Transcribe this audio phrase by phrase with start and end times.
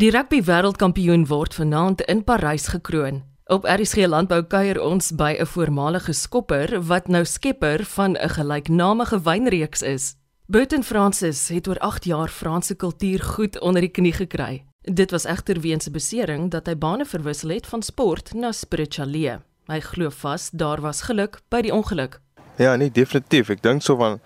[0.00, 3.18] Die rugby wêreldkampioen word vanaand in Parys gekroon.
[3.52, 9.20] Op RSG Landbou kuier ons by 'n voormalige skopper wat nou skepper van 'n gelyknamige
[9.22, 10.14] wynreeks is.
[10.46, 14.64] Burton Francis het oor 8 jaar Franse kultuur goed onder die knie gekry.
[14.82, 19.40] Dit was egter weens 'n besering dat hy bane verwissel het van sport na spirituele.
[19.66, 22.20] Hy glo vas daar was geluk by die ongeluk.
[22.56, 23.48] Ja, nee, definitief.
[23.48, 24.20] Ek dink so van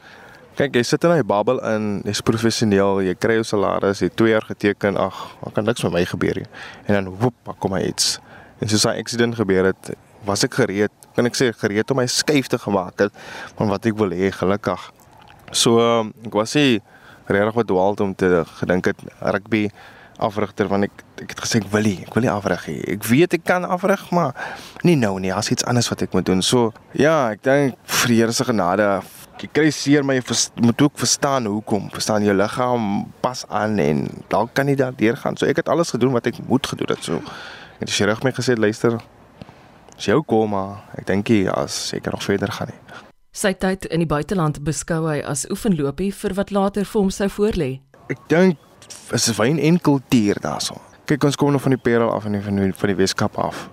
[0.59, 4.30] kyk, jy sit in 'n bubble in, jy's professioneel, jy kry jou salaris, jy 2
[4.30, 6.46] jaar geteken, ag, dan kan niks met my gebeur nie.
[6.86, 8.18] En dan woep, kom hy iets.
[8.61, 12.07] En soos daai accident gebeur het, was ek gereed, kan ek sê gereed om my
[12.07, 13.12] skuif te gemaak het
[13.57, 14.93] van wat ek wil hê, gelukkig.
[15.53, 15.79] So,
[16.25, 16.81] ek was nie
[17.26, 19.71] regtig wat dwaald om te gedink het rugby
[20.18, 22.81] afrigter want ek ek het gesê ek wil nie, ek wil nie afrig nie.
[22.95, 24.34] Ek weet ek kan afrig, maar
[24.82, 25.31] nie nou nie.
[25.31, 26.43] Daar's iets anders wat ek moet doen.
[26.43, 28.89] So ja, ek dink vir die Here se genade
[29.35, 30.21] ek kry seer my
[30.63, 31.89] moet ook verstaan hoekom.
[31.93, 35.37] Verstaan jou liggaam pas aan en dalk kan nie daardeur gaan.
[35.37, 37.03] So ek het alles gedoen wat ek moet gedoen het.
[37.05, 37.20] So
[37.81, 39.01] het sy rug my gesê luister.
[39.97, 42.81] Dis jou kom maar ek dink jy as seker nog verder gaan nie.
[43.35, 47.27] Sy tyd in die buiteland beskou hy as oefenlopie vir wat later vir hom sou
[47.35, 47.71] voorlê.
[48.13, 48.61] Ek dink
[49.17, 50.79] is wyn en kultuur daarso.
[51.11, 53.67] Kyk ons kom nog van die Parel af en van die, van die Weskaap af.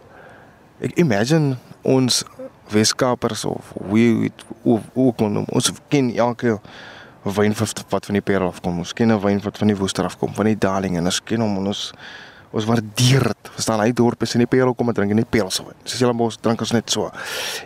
[0.82, 2.24] Ek imagine ons
[2.72, 4.32] Weskaapers of wie
[4.64, 6.60] ook kon ons ken elke
[7.24, 7.54] wyn
[7.90, 8.80] wat van die Parel af kom.
[8.82, 11.24] Ons ken 'n wyn wat van die Woester af kom, van die Darling en ons
[11.24, 11.94] ken hom en ons
[12.52, 13.50] ons waardeer dit.
[13.56, 15.78] Verstaan hy dorp is in die Parel kom en drink nie Parel se wyn.
[15.84, 17.12] Soos julle mos drink ons net so.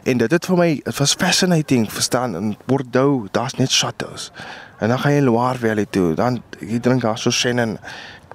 [0.05, 4.31] En dit het vir my it was fascinating, verstaan in Bordeaux, daar's net chateaus.
[4.79, 7.79] En dan gaan jy Loire Valley toe, dan jy drink daar so Chenin.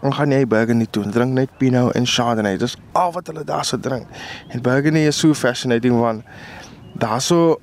[0.01, 2.57] Dan gaan jy Burgundy toe, drink net Pinot en Chardonnay.
[2.61, 4.07] Dis al wat hulle daar so drink.
[4.49, 6.25] En Burgundy is so fascinating want
[7.01, 7.59] daar so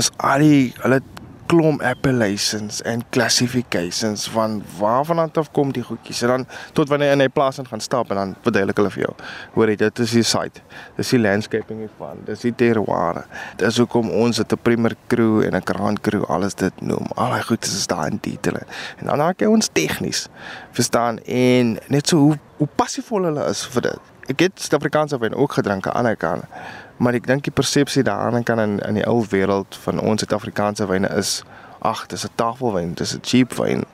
[0.00, 1.00] is al die hulle
[1.46, 6.22] klomp appellations en classifications van waarvan af kom die goedjies.
[6.22, 9.02] En dan tot wanneer in 'n plaas in gaan stap en dan verduidelik hulle vir
[9.02, 9.14] jou.
[9.52, 10.60] Hoor jy dit is die site.
[10.96, 12.18] Dis die landscaping hiervan.
[12.24, 13.26] Dis die terroir.
[13.56, 17.06] Dis hoekom ons dit 'n primer crew en 'n grand crew alles dit noem.
[17.14, 18.62] Al daai goed is daar in detail.
[18.98, 20.28] En dan raak jy ons tegnies
[20.72, 21.18] verstaan?
[21.24, 25.52] En net so hoe hoe passievol hulle is vir dit ek het Suid-Afrikaanse wyn ook
[25.52, 26.44] gedrink aan die ander kant
[26.96, 30.86] maar ek dink die persepsie daaraan kan in in die ou wêreld van ons Suid-Afrikaanse
[30.86, 31.42] wyne is
[31.84, 33.84] ag, dis 'n tafelwyn, dis 'n cheap wyn.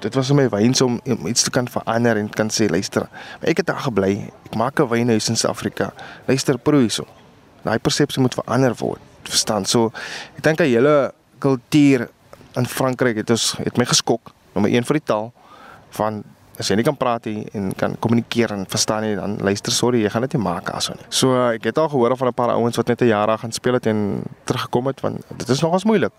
[0.00, 3.08] Dit was my wyns om, iets te kan verander en kan sê luister,
[3.40, 4.30] ek het daar gebly.
[4.46, 5.92] Ek maak 'n wynhuis in Suid-Afrika.
[6.26, 7.06] Luister proe hierso.
[7.62, 9.00] Daai persepsie moet verander word.
[9.22, 9.64] Verstaan?
[9.64, 9.92] So
[10.36, 12.08] ek dink 'n hele kultuur
[12.56, 14.32] in Frankryk het ons het my geskok.
[14.54, 15.32] Nommer 1 vir die taal
[15.90, 16.24] van
[16.58, 20.02] as jy nie kan praat nie en kan kommunikeer en verstaan nie dan luister sorry
[20.02, 21.06] jy gaan dit nie maak aso nie.
[21.14, 23.74] So ek het al gehoor van 'n paar ouens wat net 'n jaar gaan speel
[23.74, 26.12] het en teruggekom het want dit is nogals moeilik.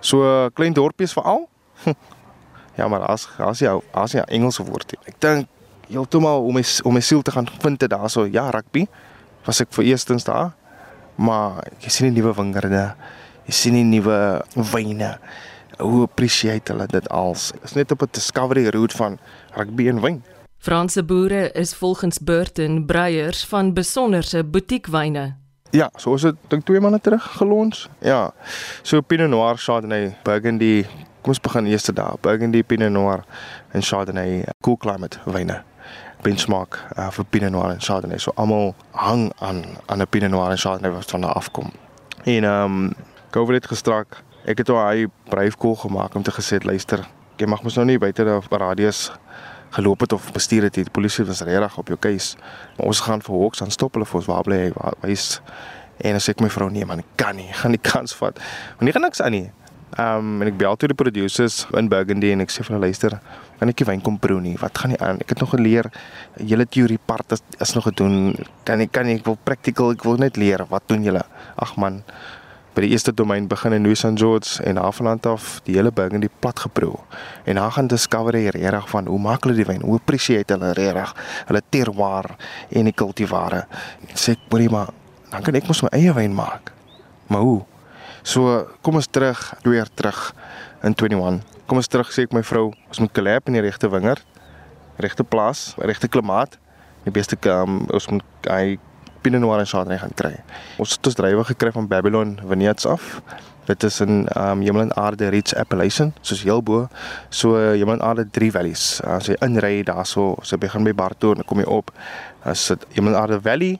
[0.00, 1.48] So klein dorpies veral.
[2.78, 5.00] ja, maar as as jy as jy Engelse woord het.
[5.06, 5.48] Ek dink
[5.88, 8.86] heeltemal om my om my siel te gaan vind het daarso ja rugby
[9.46, 10.52] was ek vir eerstens daar.
[11.16, 12.94] Maar jy sien die nuwe wingerde.
[13.46, 15.18] Jy sien die nuwe wyne
[15.78, 17.50] hoe appreciate hulle dit als.
[17.52, 19.18] Dit is net op 'n discovery route van
[19.52, 20.22] rugby en wyn.
[20.58, 25.34] Franse boere is volgens Burton breiers van besonderse boutiekwyne.
[25.70, 27.88] Ja, so is dit dink twee maande terug gelons.
[27.98, 28.32] Ja.
[28.82, 30.86] So Pinot Noir, Chardonnay, Burgundy.
[31.20, 32.14] Kom ons begin eers daar.
[32.20, 33.24] Burgundy, Pinot Noir
[33.70, 35.62] en Chardonnay, cool climate wyne.
[36.22, 38.18] Benchmark uh, vir Pinot Noir en Chardonnay.
[38.18, 41.72] So almal hang aan aan 'n Pinot Noir en Chardonnay wat van daar afkom.
[42.24, 42.92] En ehm um,
[43.30, 47.00] COVID het gestrak Ek het daai bryfkoel gemaak om te gesê luister,
[47.40, 49.06] jy mag mos nou nie buite die radius
[49.72, 50.76] geloop het of bestuur het.
[50.76, 52.34] Die polisie was regtig op jou keus.
[52.76, 54.92] Maar ons gaan vir hoeks aan stop hulle vir ons waar bly hy?
[55.00, 55.40] Wys
[56.04, 58.36] en as ek my vrou nee man, kan nie, gaan die kans vat.
[58.76, 59.48] Want nie gaan niks aan nie.
[59.94, 63.16] Um, en ek bel toe die producers in Burgundy en ek sê vir hulle luister,
[63.60, 64.56] kan ek nie wyn kom proe nie.
[64.60, 65.24] Wat gaan nie aan?
[65.24, 65.88] Ek het nog geleer
[66.36, 68.34] julle teorie part is, is nog gedoen.
[68.68, 70.66] Kan ek kan ek wil practical, ek wil net leer.
[70.68, 71.22] Wat doen julle?
[71.56, 72.02] Ag man,
[72.74, 76.28] by die eerste domein begin in New St George en Haveland af die hele Burgundy
[76.42, 76.98] plat geproe.
[77.46, 79.82] En dan gaan discovery regtig van hoe maak hulle die wyn?
[79.86, 81.14] Hoe appreciate hulle regtig
[81.46, 82.34] hulle terroir
[82.70, 83.64] en die kultivare?
[84.14, 84.90] Sê ek hoorie maar
[85.30, 86.72] dan kan ek mos my eie wyn maak.
[87.30, 87.62] Maar hoe?
[88.22, 90.20] So kom ons terug, twee jaar terug
[90.82, 91.42] in 21.
[91.66, 94.22] Kom ons terug sê ek my vrou, ons moet collab in die regte wingerd,
[95.02, 96.58] regte plaas, regte klimaat.
[97.04, 98.78] Die beste um, ons moet hy
[99.24, 100.34] Pinot Noir en Chardonnay gaan kry.
[100.82, 103.22] Ons het ons drywe gekry van Babylon Vineyards af.
[103.64, 106.82] Dit is in um Hemel en Aarde Rich Appellation, soos heel bo.
[107.32, 109.00] So Hemel en Aarde Three Valleys.
[109.08, 111.94] As jy inry daarso, so begin by Barto en kom jy op.
[112.44, 113.78] As dit Hemel en Aarde Valley,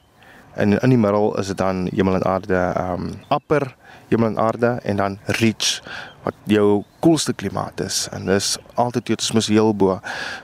[0.55, 3.75] En in die middel is dit dan hemel en aarde, um, upper
[4.08, 5.82] hemel en aarde en dan reach
[6.25, 9.99] wat jou koelste klimaat is en dis altitude is mos heel bo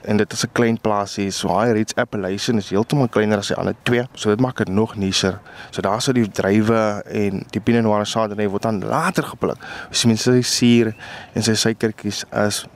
[0.05, 3.57] en dit is 'n klein plaasie so high reach appellation is heeltemal kleiner as die
[3.57, 5.41] ander twee so dit maak dit nog nieser.
[5.71, 9.59] So daar sou die druiwe en die pinot noir chardonnay word dan later gepluk
[9.91, 10.95] so mense sy suur
[11.35, 12.67] en sy suikertjies is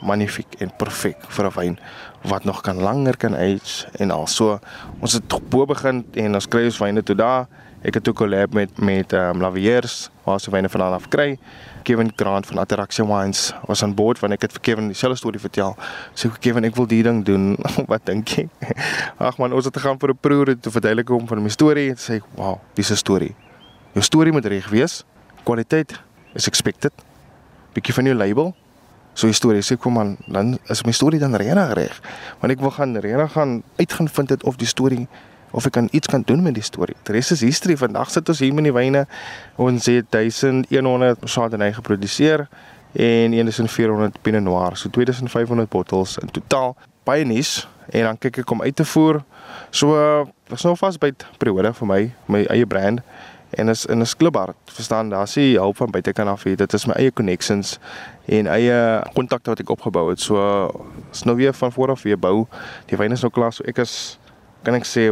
[0.00, 1.78] magnifiek en perfek vir 'n wyn
[2.24, 4.26] wat nog kan langer kan age en al.
[4.26, 4.60] So
[5.00, 7.46] ons het bo begin en ons kry ons wyne toe daar
[7.82, 11.08] ek het ook 'n collab met met ehm um, Laviers waar se wyne vandaan af
[11.08, 11.38] kry
[11.82, 15.40] Kevin Grant van Attraction Wines was aan boord want ek het vir Kevin dieselfde storie
[15.40, 15.74] vertel.
[16.14, 17.56] Sê so, Kevin, ek wil die ding doen.
[17.92, 18.48] Wat dink jy?
[19.18, 21.98] Ag man, ons het gegaan vir 'n proe te verduidelik hom van my storie en
[21.98, 23.34] sê, "Wow, dis 'n storie.
[23.92, 25.04] Jou storie moet reg wees.
[25.42, 26.00] Kwaliteit
[26.34, 26.92] is expected.
[27.74, 28.54] Bietjie van jou label.
[29.14, 32.00] So die storie sê kom man, dan is my storie dan regtig reg.
[32.40, 35.08] Want ek wil gaan regtig gaan uitgaan vind dit of die storie
[35.52, 36.96] of ek kan iets kan doen met die storie.
[37.06, 37.76] Die res is history.
[37.76, 39.06] Vandag sit ons hier met die wyne.
[39.60, 42.46] Ons het 1100 Chardonnay geproduseer
[42.92, 44.76] en 1400 Pinot Noir.
[44.76, 46.76] So 2500 bottels in totaal.
[47.04, 49.22] Baie nuus en dan kyk ek om uit te voer.
[49.70, 49.96] So
[50.52, 53.02] is nou vas by periode vir my, my eie brand
[53.52, 54.54] en is in 'n sklibar.
[54.64, 56.56] Verstaan, daar's nie hulp van buitekant af hier.
[56.56, 57.78] Dit is my eie connections
[58.24, 60.20] en eie kontakte wat ek opgebou het.
[60.20, 60.70] So
[61.12, 62.46] is nou weer van voor af weer bou.
[62.86, 63.52] Die wyn is nou klaar.
[63.52, 64.18] So ek is
[64.62, 65.08] kan ek sê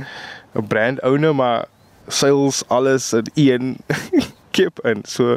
[0.54, 1.66] 'n brand owner maar
[2.08, 3.76] sales alles in een
[4.56, 5.36] kip en so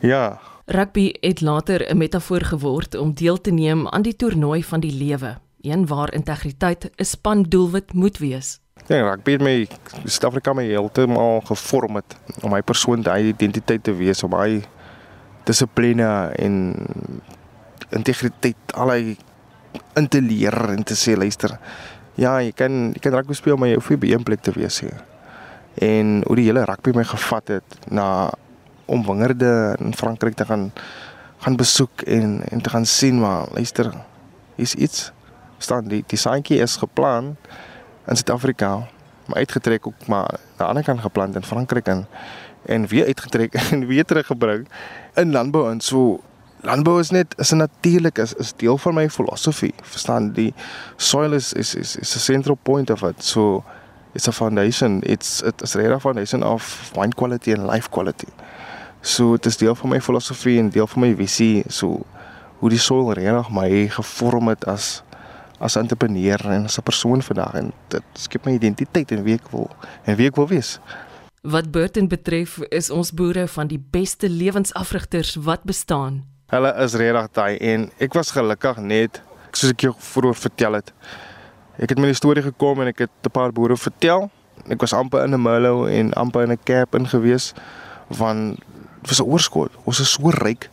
[0.00, 0.38] ja.
[0.66, 4.92] Rugby het later 'n metafoor geword om deel te neem aan die toernooi van die
[4.92, 8.60] lewe een waar integriteit 'n span doelwit moet wees.
[8.86, 9.68] Ja, rugby het my
[10.04, 14.62] Suid-Afrika my heeltemal gevorm het om my persoon daai identiteit te wees, om hy
[15.44, 16.74] dissipline en
[17.90, 19.16] integriteit allei
[19.94, 21.58] in te leer en te sê luister,
[22.20, 24.52] Ja, jy kan jy kan rugby speel maar jy hoef nie by een plek te
[24.52, 24.92] wees nie.
[25.80, 28.30] En hoe die hele rugby my gevat het na
[28.84, 30.72] om wingerde in Frankryk te gaan
[31.42, 33.92] gaan besoek en en te gaan sien maar luister
[34.56, 35.10] is iets
[35.58, 37.36] staan die die saantjie is geplan
[38.06, 38.76] in Suid-Afrika
[39.26, 42.06] maar uitgetrek ook maar aan die ander kant geplant in Frankryk en
[42.66, 44.68] en weer uitgetrek en weer teruggebring
[45.14, 46.20] in landbou en so
[46.62, 49.74] landbou is net is 'n natuurlik is is deel van my filosofie.
[49.82, 50.54] Verstaan die
[50.96, 53.24] soil is is is is a central point of it.
[53.24, 53.64] So
[54.12, 55.02] it's a foundation.
[55.02, 58.28] It's it is a foundation of wine quality and life quality.
[59.00, 61.64] So dit is deel van my filosofie en deel van my visie.
[61.68, 62.06] So
[62.58, 65.02] hoe die soil regtig my gevorm het as
[65.58, 69.50] as entrepreneur en as 'n persoon vandag en dit skep my identiteit en wie ek
[69.50, 69.70] wil
[70.04, 70.80] en wie ek wil wees.
[71.42, 76.31] Wat Burton betref, is ons boere van die beste lewensafrigters wat bestaan.
[76.52, 79.22] Hulle is regtig daai en ek was gelukkig net
[79.56, 80.90] soos ek jou vroeër vertel het.
[81.80, 84.28] Ek het met die storie gekom en ek het 'n paar boere vertel.
[84.68, 87.54] Ek was amper in 'n Merlot en amper in 'n Cap ingewees
[88.10, 88.56] van
[89.02, 89.72] vir se oorskot.
[89.84, 90.68] Ons is so ryk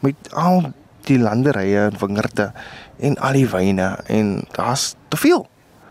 [0.00, 0.72] met al
[1.08, 2.52] die landerye en wingerde
[3.00, 5.48] en al die wyne en daar's te veel.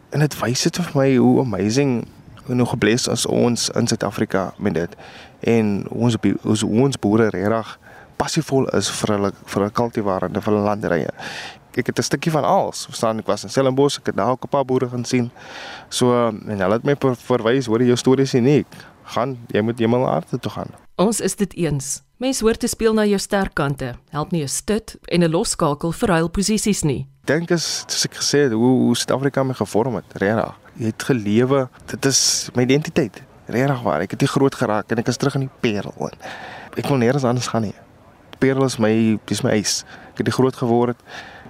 [0.09, 2.05] En dit wys dit vir my hoe amazing
[2.45, 4.95] hoe nog gebless as ons in Suid-Afrika met dit
[5.39, 7.79] en ons ons ons boere regtig
[8.21, 11.09] passievol is vir hulle vir 'n kultivar en vir hulle landerye.
[11.77, 12.85] Ek het 'n stukkie van alles.
[12.85, 15.31] Verstaan, ek was in Stellenbosch, ek het daar ook 'n paar boere gaan sien.
[15.89, 18.67] So en hulle het my verwys, hoor jy jou storie is uniek.
[19.03, 20.69] Gaan, jy moet hemel aarde toe gaan.
[20.95, 22.01] Ons is dit eens.
[22.17, 23.95] Mens hoort te speel na jou sterkkante.
[24.09, 27.07] Help nie 'n stut en 'n losskakel vir huil posisies nie.
[27.25, 30.53] Dink is soos ek gesê het, hoe, hoe Suid-Afrika my gevorm het, regtig.
[30.77, 31.69] Jy het gelewe.
[31.85, 33.21] Dit is my identiteit.
[33.47, 34.01] Regtig waar.
[34.01, 36.11] Ek het hier groot geraak en ek is terug in die Parel.
[36.77, 37.75] Ek wil nêrens anders gaan nie.
[38.41, 38.93] Parel is my
[39.29, 39.81] dis my huis.
[40.11, 40.99] Ek het groot geword.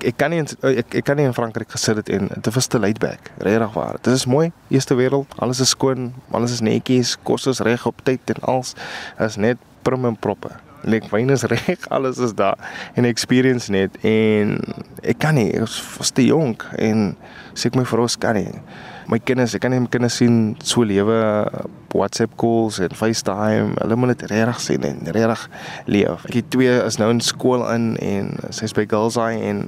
[0.03, 2.67] Ek kan nie in, ek ek kan nie in Frankryk gesit het en dit was
[2.67, 3.31] te laid back.
[3.39, 3.99] Regtig waar.
[4.01, 4.49] Dit is mooi.
[4.73, 8.75] Eerste wêreld, alles is skoon, alles is netjies, kos is reg op tyd en alles
[9.23, 10.59] is net prim en proper.
[10.83, 12.57] Lek wyn is reg, alles is daar.
[12.93, 14.57] En experience net en
[15.01, 17.11] ek kan nie, ek was te jonk en
[17.53, 18.49] sê ek my vrou kan nie
[19.11, 21.15] my kinders, ek kan net my kinders sien so lewe
[21.91, 23.73] WhatsApp calls en FaceTime.
[23.81, 25.47] Hulle moet dit regtig sien en regtig
[25.91, 26.27] leef.
[26.29, 29.65] Ek het twee is nou in skool in en sy's by Girls Eye en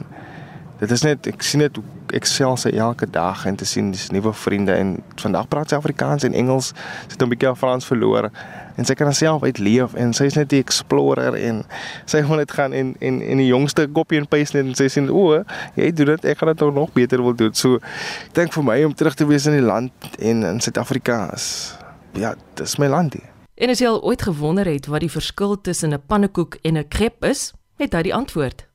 [0.80, 1.82] dit is net ek sien dit
[2.16, 5.80] ek sel sy elke dag en te sien dis nuwe vriende en vandag praat sy
[5.80, 6.72] Afrikaans en Engels.
[7.08, 8.30] Sy het 'n bietjie Frans verloor
[8.78, 11.64] en sy kan haarself uitleef en sy is net 'n explorer en
[12.06, 14.88] sy wil net gaan en en en die jongste koppie en paste net en sy
[14.88, 15.44] sê o,
[15.76, 17.54] jy doen dit, ek gaan dit nog beter wil doen.
[17.54, 21.32] So ek dink vir my om terug te wees in die land en in Suid-Afrika
[21.34, 21.76] is
[22.14, 23.30] ja, dis my land hier.
[23.56, 26.88] En as jy al ooit gewonder het wat die verskil tussen 'n pannekoek en 'n
[26.88, 28.66] crepe is, het hy die antwoord.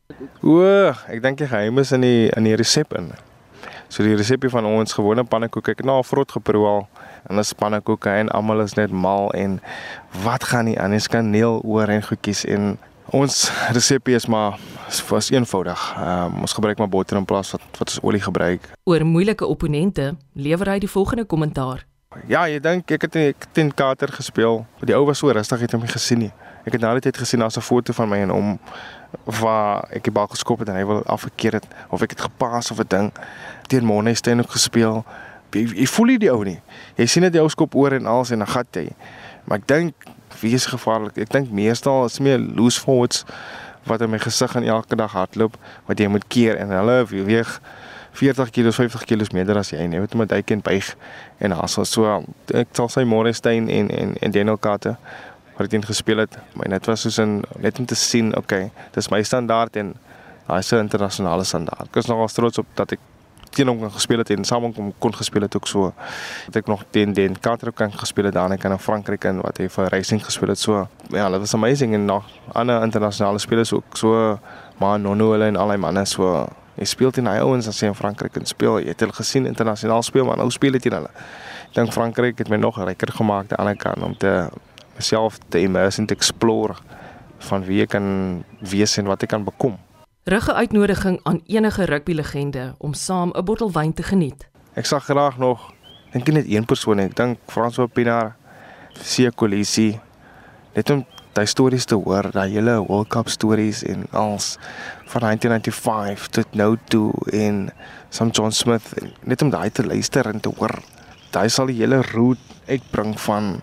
[0.42, 0.62] O,
[1.08, 3.12] ek dink die geheim is in die in die resep in.
[3.88, 6.88] So die resepie van ons gewone pannekoek, ek het nou al vrot geproe al
[7.26, 9.60] en dis pannekoeke en almal is net mal en
[10.22, 10.92] wat gaan nie aan?
[10.92, 12.78] Ons kan neel oor en goedjies en
[13.10, 14.58] ons resepie is maar
[15.08, 15.96] was eenvoudig.
[15.98, 18.70] Um, ons gebruik maar botter in plaas van wat ons olie gebruik.
[18.84, 21.86] Oor moeilike opponente lewer hy die volgende kommentaar.
[22.26, 24.62] Ja, jy dink ek het ek teen Kater gespeel.
[24.80, 26.32] Die ou was so rustig, het hom nie gesien nie.
[26.64, 28.58] Ek het nou net gesien daar's 'n foto van my en hom
[29.24, 32.70] waar ek die bal geskop het en hy wil afgekeer het of ek het gepas
[32.70, 33.12] of 'n ding
[33.68, 35.04] teen Monestein ook gespeel.
[35.52, 36.58] Jy, jy voel nie die ou nie.
[36.96, 38.88] Jy sien dit jou skop oor en alles en dan gat hy.
[39.48, 40.08] Maar ek dink
[40.40, 41.16] wie is gevaarlik?
[41.18, 43.24] Ek dink meestal is meer loose forwards
[43.88, 45.56] wat in my gesig aan elke dag hardloop
[45.88, 47.60] wat jy moet keer en hulle weeg
[48.18, 50.90] 40 kg, 50 kg meer as jy, net met hy kan buig
[51.44, 51.86] en hassel.
[51.86, 52.18] So
[52.56, 54.96] ek sal sy Monestein en en en Daniel Katte
[55.58, 56.38] wat teen gespeel het.
[56.54, 59.94] Maar dit was soos 'n net om te sien, okay, dis my standaard en
[60.46, 61.88] daai 'n internasionale standaard.
[61.88, 63.00] Ek is nogal trots op dat ek
[63.54, 65.92] teen hom kan gespeel het en saam met hom kon gespeel het ook so.
[66.46, 69.68] Het ek nog teen den Katro kan gespeel het daar in Frankryk en wat hy
[69.68, 70.86] vir Racing gespeel het so.
[71.10, 74.38] Ja, dit was amazing en nog ander internasionale spelers ook so
[74.78, 76.46] maar Nono hulle en al die manne so.
[76.78, 78.78] Hy speel teen hy ouens as hy in Frankryk kan speel.
[78.78, 81.10] Jy het hulle gesien internasionaal speel maar nou speel dit teen hulle.
[81.68, 84.48] Ek dink Frankryk het my nog ryker gemaak aan die ander kant om te
[84.98, 86.74] myself te immerse en te explore
[87.50, 88.08] van wie ek kan
[88.58, 89.76] wees en wat ek kan bekom.
[90.24, 94.48] Rugge uitnodiging aan enige rugby legende om saam 'n bottel wyn te geniet.
[94.74, 95.72] Ek sal graag nog
[96.12, 98.36] dink net een persoon, ek dink François Pinaar,
[98.92, 100.00] Sia Kolisi,
[100.74, 104.56] net om daai stories te hoor, daai hele World Cup stories en als
[105.12, 107.68] van 1995 tot nou toe en
[108.10, 110.78] Sam John Smith, net om daai te luister en te hoor.
[111.30, 113.60] Daai sal die hele route uitbring van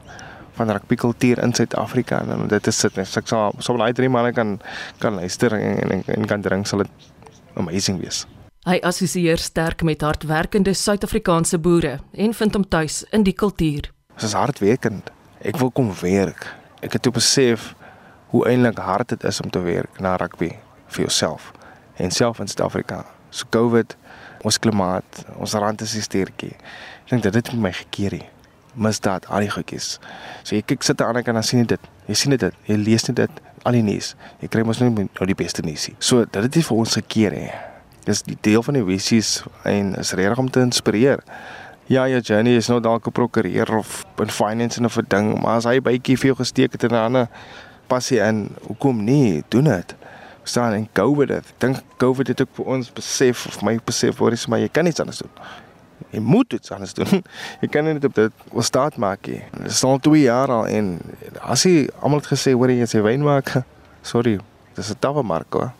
[0.55, 4.09] van rugby kultuur in Suid-Afrika en dit is dit net ek sal so baie drie
[4.12, 4.57] manne kan
[5.03, 7.12] kan luister en en, en kan drink sal dit
[7.59, 8.25] amazing wees.
[8.65, 13.91] Hy assosieer sterk met hardwerkende Suid-Afrikaanse boere en vind hom tuis in die kultuur.
[14.15, 15.12] Dit is hardwerkend.
[15.45, 16.47] Ek wil kom werk.
[16.81, 17.74] Ek het besef
[18.33, 20.55] hoe eintlik hard dit is om te werk na rugby
[20.88, 21.51] vir jouself
[22.01, 23.03] en self in Suid-Afrika.
[23.29, 23.95] So COVID,
[24.47, 26.55] ons klimaat, ons rand is sterkie.
[27.05, 28.31] Ek dink dit het my gekeer hier
[28.75, 30.00] misdaad, al die goedjies.
[30.44, 31.91] So jy kyk sit aan en dan sien jy dit.
[32.08, 34.13] Jy sien dit, jy lees net dit al die nuus.
[34.41, 35.89] Jy kry mos nou nou die beste nuus.
[36.00, 37.48] So dit het vir ons gekeer hè.
[38.05, 41.24] Dis die deel van die visies en is regtig om te inspireer.
[41.89, 45.58] Ja, jou journey is nou dalk 'n prokureur of in finance en 'n ding, maar
[45.58, 47.27] as hy bytjie vir jou gesteek het in 'n ander
[47.88, 49.44] passie in, hoekom nie?
[49.50, 49.96] Doen dit.
[50.44, 51.53] Staan en go with it.
[51.58, 54.84] Dink COVID het ook vir ons besef of my besef waar is maar jy kan
[54.84, 55.32] niks anders doen.
[56.15, 57.24] Jy moet iets anders doen.
[57.62, 59.41] Jy kan net op dit wil staat maak nie.
[59.60, 60.93] Dit is al 2 jaar al en
[61.43, 63.51] as jy almal het gesê hoor jy sê wyn maak.
[64.05, 64.38] Sorry,
[64.77, 65.74] dis 'n tawwe mark hoor.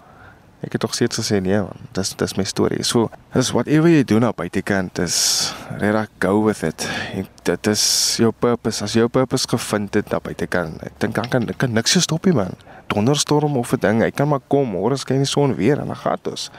[0.66, 1.88] Ek het tog steeds gesê nee man.
[1.94, 2.84] Dis dis my storie.
[2.84, 5.18] So, dis whatever jy doen op buitekant is
[5.78, 6.88] regtig go with it.
[7.14, 7.84] Ek, dit is
[8.18, 8.82] jou purpose.
[8.84, 12.26] As jou purpose gevind het op buitekant, ek dink dan kan kan niks jou stop
[12.26, 12.58] nie man.
[12.90, 14.74] Donderstorm of 'n ding, hy kan maar kom.
[14.74, 16.50] Môre skyn die son weer en dan gaan dit.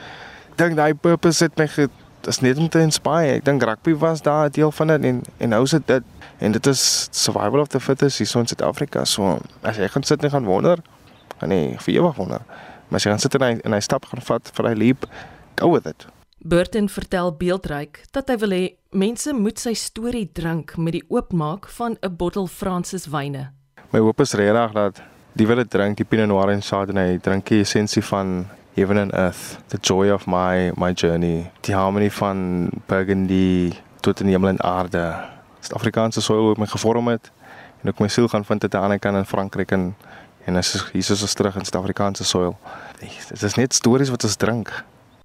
[0.51, 1.67] Ek dink daai purpose het my
[2.27, 3.37] dis net om te inspire.
[3.39, 6.03] Ek dink rugby was daar 'n deel van dit en en nou is dit dit
[6.39, 9.05] en dit is survival of the fittest hier in Suid-Afrika.
[9.05, 10.77] So as jy gaan sit en gaan wonder,
[11.39, 12.41] gaan jy vir ewig wonder.
[12.87, 15.05] Maar as jy gaan sit en hy, en hy stap gaan vat vir hy leap,
[15.55, 16.07] go with it.
[16.39, 21.67] Burton vertel beeldryk dat hy wil hê mense moet sy storie drink met die oopmaak
[21.67, 23.51] van 'n bottel Fransis wyne.
[23.91, 25.01] My hoop is regtig dat
[25.33, 29.13] die wil dit drink, die Pinot Noir en Chardonnay, drink die essensie van heaven and
[29.13, 34.61] earth, the joy of my my journey, die harmony van Burgundy tot in hemel en
[34.63, 35.01] aarde.
[35.59, 37.31] Suid-Afrikaanse soil wat my gevorm het
[37.81, 39.95] en ook my siel gaan vind het aan die ander kant in Frankryk en
[40.45, 42.57] en as Jesus is terug in Suid-Afrikaanse soil.
[43.29, 44.71] Dit is net stories wat ons drink.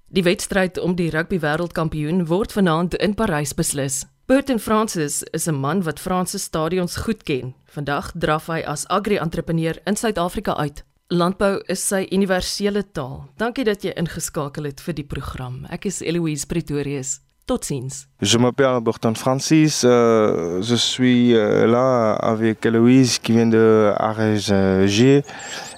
[0.07, 4.03] Die wedstryd om die rugby wêreldkampioen word vanaand in Parys beslis.
[4.25, 7.53] Burton Francis is 'n man wat Franse stadions goed ken.
[7.65, 10.83] Vandag draf hy as agri-entrepreneur in Suid-Afrika uit.
[11.13, 13.27] Landbou is sy universele taal.
[13.37, 15.59] Dankie dat jy ingeskakel het vir die program.
[15.69, 17.19] Ek is Eloise Pretorius.
[17.45, 18.07] Totsiens.
[18.23, 19.83] Je m'appelle Burton Francis.
[19.83, 24.49] Euh, je suis euh, là avec Eloise qui vient de Arège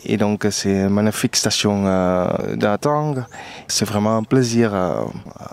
[0.06, 3.16] Et donc, c'est une magnifique station euh, d'Atang.
[3.68, 5.04] C'est vraiment un plaisir euh,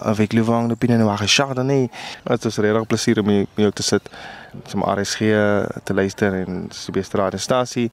[0.02, 1.88] avec le vent de Pinot Noir et Chardonnay.
[2.26, 4.12] Een erg plezier om hier te zitten.
[4.74, 5.18] Om RSG
[5.82, 7.92] te luisteren en de beste radiostatie.